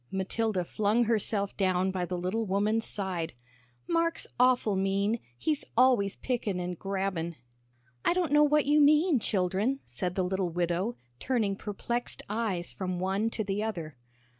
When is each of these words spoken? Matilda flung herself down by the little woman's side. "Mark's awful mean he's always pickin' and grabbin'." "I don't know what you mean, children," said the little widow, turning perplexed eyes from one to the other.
Matilda 0.09 0.63
flung 0.65 1.03
herself 1.03 1.55
down 1.55 1.91
by 1.91 2.05
the 2.05 2.17
little 2.17 2.47
woman's 2.47 2.85
side. 2.87 3.33
"Mark's 3.87 4.25
awful 4.39 4.75
mean 4.75 5.19
he's 5.37 5.63
always 5.77 6.15
pickin' 6.15 6.59
and 6.59 6.79
grabbin'." 6.79 7.35
"I 8.03 8.13
don't 8.13 8.31
know 8.31 8.41
what 8.43 8.65
you 8.65 8.81
mean, 8.81 9.19
children," 9.19 9.79
said 9.85 10.15
the 10.15 10.23
little 10.23 10.49
widow, 10.49 10.97
turning 11.19 11.55
perplexed 11.55 12.23
eyes 12.29 12.73
from 12.73 12.99
one 12.99 13.29
to 13.29 13.43
the 13.43 13.61
other. 13.61 13.95